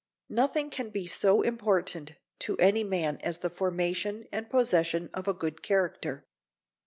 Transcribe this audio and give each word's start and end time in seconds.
Nothing 0.29 0.71
can 0.71 0.89
be 0.89 1.05
so 1.05 1.43
important 1.43 2.13
to 2.39 2.57
any 2.57 2.83
man 2.83 3.17
as 3.17 3.37
the 3.37 3.51
formation 3.51 4.27
and 4.31 4.49
possession 4.49 5.11
of 5.13 5.27
a 5.27 5.33
good 5.35 5.61
character. 5.61 6.25